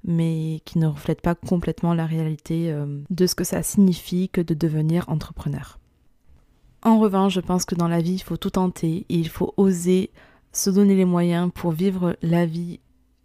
mais 0.04 0.60
qui 0.64 0.78
ne 0.78 0.86
reflète 0.86 1.20
pas 1.20 1.34
complètement 1.34 1.94
la 1.94 2.06
réalité 2.06 2.74
de 3.10 3.26
ce 3.26 3.34
que 3.34 3.44
ça 3.44 3.62
signifie 3.62 4.28
que 4.28 4.42
de 4.42 4.54
devenir 4.54 5.08
entrepreneur. 5.08 5.78
En 6.82 6.98
revanche, 6.98 7.34
je 7.34 7.40
pense 7.40 7.64
que 7.64 7.74
dans 7.74 7.88
la 7.88 8.02
vie, 8.02 8.14
il 8.14 8.22
faut 8.22 8.36
tout 8.36 8.50
tenter 8.50 9.06
et 9.08 9.14
il 9.14 9.28
faut 9.28 9.54
oser 9.56 10.10
se 10.52 10.70
donner 10.70 10.94
les 10.94 11.06
moyens 11.06 11.50
pour 11.52 11.72
vivre 11.72 12.16
la 12.22 12.44
vie 12.46 12.80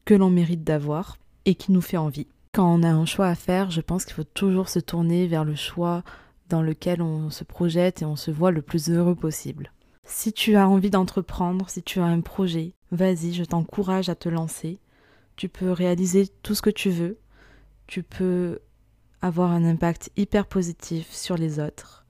que 0.06 0.14
l'on 0.14 0.30
mérite 0.30 0.64
d'avoir 0.64 1.18
et 1.46 1.56
qui 1.56 1.72
nous 1.72 1.82
fait 1.82 1.98
envie. 1.98 2.28
Quand 2.54 2.74
on 2.74 2.84
a 2.84 2.90
un 2.90 3.06
choix 3.06 3.28
à 3.28 3.36
faire, 3.36 3.72
je 3.72 3.82
pense 3.82 4.06
qu'il 4.06 4.16
faut 4.16 4.24
toujours 4.24 4.70
se 4.70 4.80
tourner 4.80 5.28
vers 5.28 5.46
le 5.46 5.56
choix 5.56 6.04
dans 6.50 6.62
lequel 6.62 7.02
on 7.02 7.30
se 7.30 7.44
projette 7.44 8.02
et 8.02 8.06
on 8.06 8.16
se 8.16 8.32
voit 8.32 8.52
le 8.52 8.62
plus 8.62 8.90
heureux 8.90 9.16
possible. 9.16 9.72
Si 10.04 10.34
tu 10.34 10.56
as 10.56 10.68
envie 10.68 10.90
d'entreprendre, 10.90 11.70
si 11.70 11.84
tu 11.84 12.00
as 12.00 12.06
un 12.06 12.22
projet, 12.22 12.74
vas-y, 12.92 13.34
je 13.34 13.44
t'encourage 13.44 14.10
à 14.10 14.16
te 14.16 14.30
lancer 14.30 14.80
tu 15.40 15.48
peux 15.48 15.72
réaliser 15.72 16.28
tout 16.44 16.54
ce 16.54 16.62
que 16.62 16.70
tu 16.70 16.90
veux, 16.90 17.18
tu 17.88 18.04
peux 18.04 18.60
avoir 19.22 19.52
un 19.52 19.64
impact 19.64 20.12
hyper 20.18 20.46
positif 20.46 21.14
sur 21.14 21.38
les 21.38 21.62
autres. 21.62 22.06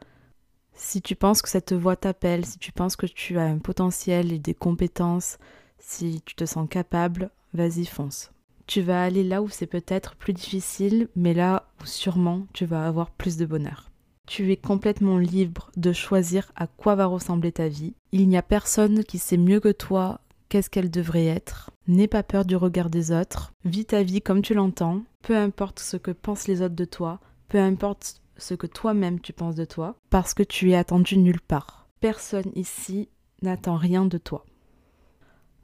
Si 0.73 0.99
tu 1.03 1.15
penses 1.15 1.43
que 1.43 1.49
cette 1.49 1.73
voie 1.73 1.95
t'appelle, 1.95 2.43
si 2.43 2.57
tu 2.57 2.71
penses 2.71 2.95
que 2.95 3.05
tu 3.05 3.37
as 3.37 3.43
un 3.43 3.59
potentiel 3.59 4.33
et 4.33 4.39
des 4.39 4.55
compétences, 4.55 5.37
si 5.77 6.23
tu 6.25 6.33
te 6.33 6.45
sens 6.45 6.67
capable, 6.67 7.29
vas-y 7.53 7.85
fonce. 7.85 8.31
Tu 8.67 8.81
vas 8.81 9.03
aller 9.03 9.23
là 9.23 9.41
où 9.41 9.49
c'est 9.49 9.65
peut-être 9.65 10.15
plus 10.15 10.33
difficile, 10.33 11.07
mais 11.15 11.33
là 11.33 11.67
où 11.81 11.85
sûrement 11.85 12.45
tu 12.53 12.65
vas 12.65 12.85
avoir 12.85 13.11
plus 13.11 13.37
de 13.37 13.45
bonheur. 13.45 13.89
Tu 14.27 14.51
es 14.51 14.57
complètement 14.57 15.17
libre 15.17 15.71
de 15.75 15.91
choisir 15.91 16.51
à 16.55 16.67
quoi 16.67 16.93
va 16.93 17.07
ressembler 17.07 17.51
ta 17.51 17.67
vie. 17.67 17.95
Il 18.11 18.29
n'y 18.29 18.37
a 18.37 18.43
personne 18.43 19.03
qui 19.03 19.17
sait 19.17 19.37
mieux 19.37 19.59
que 19.59 19.71
toi 19.71 20.21
qu'est-ce 20.49 20.69
qu'elle 20.69 20.91
devrait 20.91 21.25
être. 21.25 21.71
N'aie 21.87 22.07
pas 22.07 22.23
peur 22.23 22.43
du 22.43 22.55
regard 22.55 22.89
des 22.89 23.11
autres. 23.11 23.53
Vis 23.65 23.85
ta 23.85 24.03
vie 24.03 24.21
comme 24.21 24.41
tu 24.41 24.53
l'entends. 24.53 25.01
Peu 25.21 25.37
importe 25.37 25.79
ce 25.79 25.97
que 25.97 26.11
pensent 26.11 26.47
les 26.47 26.61
autres 26.61 26.75
de 26.75 26.85
toi. 26.85 27.19
Peu 27.47 27.59
importe 27.59 28.21
ce 28.37 28.53
que 28.53 28.67
toi-même 28.67 29.19
tu 29.19 29.33
penses 29.33 29.55
de 29.55 29.65
toi. 29.65 29.95
Parce 30.09 30.33
que 30.33 30.43
tu 30.43 30.71
es 30.71 30.75
attendu 30.75 31.17
nulle 31.17 31.41
part. 31.41 31.87
Personne 31.99 32.51
ici 32.55 33.09
n'attend 33.41 33.77
rien 33.77 34.05
de 34.05 34.17
toi. 34.17 34.45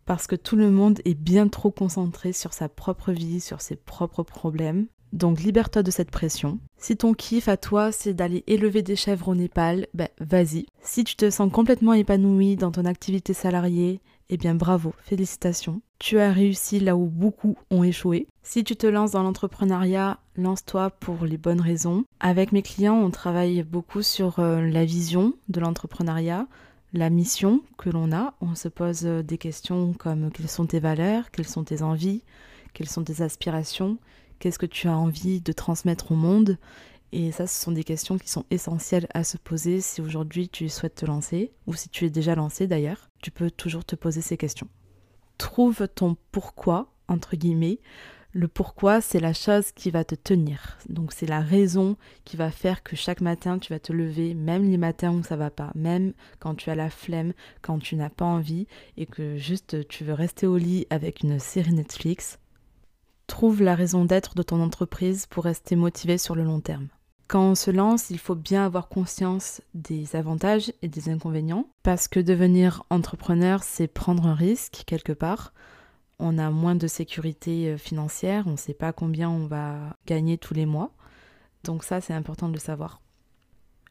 Parce 0.06 0.28
que 0.28 0.36
tout 0.36 0.56
le 0.56 0.70
monde 0.70 1.02
est 1.06 1.20
bien 1.20 1.48
trop 1.48 1.72
concentré 1.72 2.32
sur 2.32 2.54
sa 2.54 2.70
propre 2.70 3.12
vie, 3.12 3.40
sur 3.40 3.62
ses 3.62 3.76
propres 3.76 4.24
problèmes. 4.24 4.88
Donc 5.14 5.40
libère-toi 5.40 5.82
de 5.82 5.92
cette 5.92 6.12
pression. 6.12 6.60
Si 6.78 6.98
ton 6.98 7.14
kiff 7.14 7.48
à 7.48 7.58
toi 7.58 7.92
c'est 7.92 8.14
d'aller 8.14 8.44
élever 8.48 8.82
des 8.82 8.96
chèvres 8.96 9.30
au 9.30 9.36
Népal, 9.36 9.88
ben 9.94 10.10
vas-y. 10.20 10.66
Si 10.82 11.04
tu 11.04 11.16
te 11.16 11.30
sens 11.30 11.52
complètement 11.52 11.94
épanoui 11.94 12.56
dans 12.56 12.72
ton 12.72 12.86
activité 12.86 13.34
salariée 13.34 14.02
eh 14.30 14.38
bien 14.38 14.56
bravo, 14.56 14.94
félicitations. 15.04 15.82
Tu 16.00 16.20
as 16.20 16.32
réussi 16.32 16.80
là 16.80 16.96
où 16.96 17.06
beaucoup 17.06 17.56
ont 17.70 17.84
échoué. 17.84 18.28
Si 18.44 18.64
tu 18.64 18.76
te 18.76 18.88
lances 18.88 19.12
dans 19.12 19.24
l'entrepreneuriat, 19.24 20.20
lance-toi 20.36 20.90
pour 20.90 21.26
les 21.26 21.38
bonnes 21.38 21.62
raisons. 21.62 22.06
Avec 22.20 22.52
mes 22.52 22.62
clients, 22.62 22.98
on 22.98 23.12
travaille 23.12 23.64
beaucoup 23.64 24.02
sur 24.02 24.40
euh, 24.40 24.62
la 24.62 24.84
vision 24.84 25.34
de 25.50 25.60
l'entrepreneuriat, 25.60 26.48
la 26.96 27.10
mission 27.10 27.62
que 27.78 27.90
l'on 27.90 28.12
a. 28.12 28.34
On 28.42 28.56
se 28.56 28.68
pose 28.68 29.04
des 29.04 29.38
questions 29.38 29.94
comme 29.94 30.32
quelles 30.32 30.50
sont 30.50 30.66
tes 30.66 30.80
valeurs, 30.80 31.30
quelles 31.32 31.48
sont 31.48 31.64
tes 31.64 31.82
envies, 31.82 32.24
quelles 32.74 32.90
sont 32.90 33.04
tes 33.04 33.22
aspirations, 33.22 33.98
qu'est-ce 34.40 34.60
que 34.60 34.66
tu 34.66 34.88
as 34.88 34.98
envie 34.98 35.42
de 35.42 35.52
transmettre 35.52 36.12
au 36.12 36.16
monde? 36.16 36.58
Et 37.12 37.32
ça, 37.32 37.48
ce 37.48 37.62
sont 37.62 37.72
des 37.72 37.84
questions 37.84 38.18
qui 38.18 38.30
sont 38.30 38.46
essentielles 38.50 39.08
à 39.14 39.24
se 39.24 39.38
poser 39.38 39.80
si 39.80 40.02
aujourd'hui 40.02 40.50
tu 40.50 40.68
souhaites 40.70 40.96
te 40.96 41.06
lancer, 41.06 41.52
ou 41.68 41.74
si 41.74 41.90
tu 41.90 42.06
es 42.06 42.10
déjà 42.10 42.36
lancé 42.36 42.68
d'ailleurs, 42.68 43.10
tu 43.22 43.32
peux 43.32 43.52
toujours 43.52 43.86
te 43.86 43.96
poser 43.96 44.22
ces 44.22 44.38
questions. 44.38 44.68
Trouve 45.38 45.88
ton 45.94 46.18
pourquoi, 46.32 46.94
entre 47.08 47.36
guillemets. 47.36 47.80
Le 48.38 48.50
pourquoi, 48.50 49.00
c'est 49.00 49.22
la 49.22 49.32
chose 49.32 49.72
qui 49.72 49.92
va 49.92 50.04
te 50.04 50.14
tenir. 50.14 50.78
Donc 50.90 51.14
c'est 51.14 51.26
la 51.26 51.40
raison 51.40 51.96
qui 52.26 52.36
va 52.36 52.52
faire 52.52 52.84
que 52.84 52.98
chaque 52.98 53.22
matin 53.22 53.60
tu 53.60 53.72
vas 53.72 53.80
te 53.80 53.94
lever, 53.94 54.34
même 54.34 54.70
les 54.70 54.76
matins 54.76 55.14
où 55.14 55.24
ça 55.24 55.38
va 55.38 55.50
pas, 55.50 55.72
même 55.74 56.12
quand 56.40 56.54
tu 56.54 56.70
as 56.70 56.76
la 56.76 56.90
flemme, 56.90 57.32
quand 57.62 57.80
tu 57.80 57.96
n'as 57.96 58.10
pas 58.10 58.26
envie 58.26 58.68
et 58.98 59.06
que 59.06 59.38
juste 59.38 59.88
tu 59.88 60.04
veux 60.04 60.12
rester 60.12 60.48
au 60.48 60.58
lit 60.58 60.86
avec 60.90 61.22
une 61.22 61.40
série 61.40 61.72
Netflix. 61.72 62.38
Trouve 63.26 63.64
la 63.64 63.74
raison 63.74 64.04
d'être 64.04 64.36
de 64.36 64.44
ton 64.44 64.62
entreprise 64.62 65.28
pour 65.28 65.46
rester 65.46 65.78
motivé 65.78 66.18
sur 66.18 66.36
le 66.36 66.44
long 66.44 66.60
terme. 66.60 66.90
Quand 67.30 67.52
on 67.52 67.56
se 67.56 67.72
lance, 67.72 68.10
il 68.10 68.20
faut 68.20 68.36
bien 68.36 68.66
avoir 68.66 68.90
conscience 68.90 69.62
des 69.74 70.18
avantages 70.18 70.74
et 70.82 70.90
des 70.90 71.08
inconvénients, 71.08 71.70
parce 71.84 72.10
que 72.10 72.20
devenir 72.20 72.84
entrepreneur, 72.90 73.64
c'est 73.64 73.88
prendre 73.88 74.28
un 74.28 74.36
risque 74.36 74.84
quelque 74.86 75.14
part. 75.14 75.54
On 76.20 76.38
a 76.38 76.50
moins 76.50 76.76
de 76.76 76.88
sécurité 76.88 77.72
euh, 77.72 77.78
financière, 77.78 78.46
on 78.48 78.52
ne 78.52 78.58
sait 78.58 78.74
pas 78.74 78.94
combien 78.94 79.30
on 79.30 79.48
va 79.48 79.96
gagner 80.06 80.38
tous 80.38 80.54
les 80.54 80.66
mois. 80.66 80.92
Donc 81.64 81.84
ça, 81.84 82.02
c'est 82.02 82.14
important 82.14 82.48
de 82.48 82.54
le 82.54 82.60
savoir. 82.60 83.02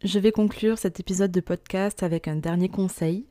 Je 0.03 0.19
vais 0.19 0.33
conclure 0.33 0.79
cet 0.79 1.01
épisode 1.01 1.33
de 1.33 1.41
podcast 1.41 2.03
avec 2.03 2.29
un 2.29 2.37
dernier 2.37 2.69
conseil, 2.69 3.27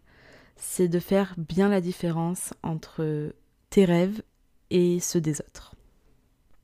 c'est 0.56 0.88
de 0.88 1.00
faire 1.00 1.36
bien 1.38 1.70
la 1.70 1.82
différence 1.82 2.54
entre 2.64 3.34
tes 3.70 3.86
rêves 3.86 4.22
et 4.70 5.00
ceux 5.00 5.22
des 5.22 5.40
autres. 5.42 5.76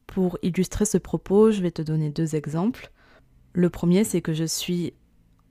Pour 0.07 0.38
illustrer 0.41 0.86
ce 0.86 0.98
propos, 0.98 1.51
je 1.51 1.62
vais 1.62 1.71
te 1.71 1.81
donner 1.81 2.09
deux 2.09 2.36
exemples. 2.36 2.91
Le 3.53 3.69
premier, 3.69 4.03
c'est 4.03 4.21
que 4.21 4.33
je 4.33 4.45
suis 4.45 4.93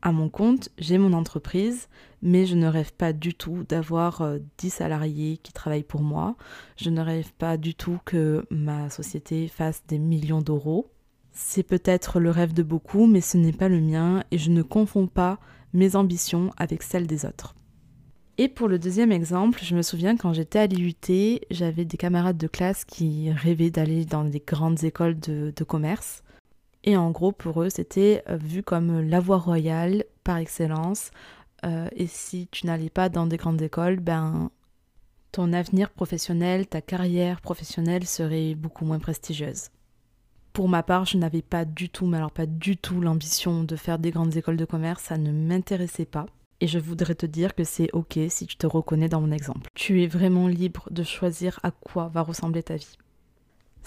à 0.02 0.12
mon 0.12 0.28
compte, 0.28 0.68
j'ai 0.78 0.98
mon 0.98 1.12
entreprise, 1.12 1.88
mais 2.22 2.46
je 2.46 2.54
ne 2.54 2.66
rêve 2.66 2.92
pas 2.92 3.12
du 3.12 3.34
tout 3.34 3.64
d'avoir 3.68 4.22
10 4.58 4.66
euh, 4.66 4.70
salariés 4.70 5.38
qui 5.38 5.52
travaillent 5.52 5.82
pour 5.82 6.02
moi. 6.02 6.36
Je 6.76 6.90
ne 6.90 7.00
rêve 7.00 7.32
pas 7.38 7.56
du 7.56 7.74
tout 7.74 7.98
que 8.04 8.46
ma 8.50 8.90
société 8.90 9.48
fasse 9.48 9.82
des 9.88 9.98
millions 9.98 10.42
d'euros. 10.42 10.90
C'est 11.32 11.62
peut-être 11.62 12.20
le 12.20 12.30
rêve 12.30 12.52
de 12.52 12.62
beaucoup, 12.62 13.06
mais 13.06 13.20
ce 13.20 13.38
n'est 13.38 13.52
pas 13.52 13.68
le 13.68 13.80
mien 13.80 14.24
et 14.30 14.38
je 14.38 14.50
ne 14.50 14.62
confonds 14.62 15.06
pas 15.06 15.38
mes 15.72 15.96
ambitions 15.96 16.50
avec 16.56 16.82
celles 16.82 17.06
des 17.06 17.24
autres. 17.24 17.54
Et 18.40 18.46
pour 18.46 18.68
le 18.68 18.78
deuxième 18.78 19.10
exemple, 19.10 19.58
je 19.64 19.74
me 19.74 19.82
souviens 19.82 20.16
quand 20.16 20.32
j'étais 20.32 20.60
à 20.60 20.66
l'IUT, 20.68 21.40
j'avais 21.50 21.84
des 21.84 21.96
camarades 21.96 22.38
de 22.38 22.46
classe 22.46 22.84
qui 22.84 23.32
rêvaient 23.32 23.70
d'aller 23.70 24.04
dans 24.04 24.22
des 24.22 24.38
grandes 24.38 24.84
écoles 24.84 25.18
de, 25.18 25.64
commerce. 25.64 26.22
Et 26.88 26.96
en 26.96 27.10
gros, 27.10 27.32
pour 27.32 27.62
eux, 27.62 27.68
c'était 27.68 28.22
euh, 28.30 28.38
vu 28.38 28.62
comme 28.62 29.02
la 29.02 29.20
voie 29.20 29.36
royale 29.36 30.04
par 30.24 30.38
excellence. 30.38 31.10
Euh, 31.66 31.86
et 31.92 32.06
si 32.06 32.48
tu 32.50 32.66
n'allais 32.66 32.88
pas 32.88 33.10
dans 33.10 33.26
des 33.26 33.36
grandes 33.36 33.60
écoles, 33.60 34.00
ben 34.00 34.50
ton 35.30 35.52
avenir 35.52 35.90
professionnel, 35.90 36.66
ta 36.66 36.80
carrière 36.80 37.42
professionnelle 37.42 38.06
serait 38.06 38.54
beaucoup 38.54 38.86
moins 38.86 39.00
prestigieuse. 39.00 39.68
Pour 40.54 40.66
ma 40.70 40.82
part, 40.82 41.04
je 41.04 41.18
n'avais 41.18 41.42
pas 41.42 41.66
du 41.66 41.90
tout, 41.90 42.06
mais 42.06 42.16
alors 42.16 42.32
pas 42.32 42.46
du 42.46 42.78
tout 42.78 43.02
l'ambition 43.02 43.64
de 43.64 43.76
faire 43.76 43.98
des 43.98 44.10
grandes 44.10 44.34
écoles 44.34 44.56
de 44.56 44.64
commerce, 44.64 45.02
ça 45.02 45.18
ne 45.18 45.30
m'intéressait 45.30 46.06
pas. 46.06 46.24
Et 46.62 46.68
je 46.68 46.78
voudrais 46.78 47.14
te 47.14 47.26
dire 47.26 47.54
que 47.54 47.64
c'est 47.64 47.90
ok 47.92 48.18
si 48.30 48.46
tu 48.46 48.56
te 48.56 48.66
reconnais 48.66 49.10
dans 49.10 49.20
mon 49.20 49.30
exemple. 49.30 49.68
Tu 49.74 50.02
es 50.02 50.06
vraiment 50.06 50.48
libre 50.48 50.88
de 50.90 51.02
choisir 51.02 51.60
à 51.62 51.70
quoi 51.70 52.08
va 52.08 52.22
ressembler 52.22 52.62
ta 52.62 52.76
vie. 52.76 52.96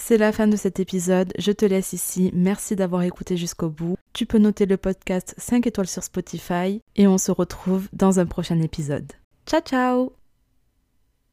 C'est 0.03 0.17
la 0.17 0.31
fin 0.31 0.47
de 0.47 0.57
cet 0.57 0.79
épisode, 0.79 1.31
je 1.37 1.51
te 1.51 1.63
laisse 1.63 1.93
ici, 1.93 2.31
merci 2.33 2.75
d'avoir 2.75 3.03
écouté 3.03 3.37
jusqu'au 3.37 3.69
bout. 3.69 3.97
Tu 4.13 4.25
peux 4.25 4.39
noter 4.39 4.65
le 4.65 4.75
podcast 4.75 5.35
5 5.37 5.67
étoiles 5.67 5.87
sur 5.87 6.03
Spotify 6.03 6.81
et 6.95 7.07
on 7.07 7.19
se 7.19 7.31
retrouve 7.31 7.87
dans 7.93 8.19
un 8.19 8.25
prochain 8.25 8.59
épisode. 8.59 9.11
Ciao 9.45 9.61
ciao 9.61 10.20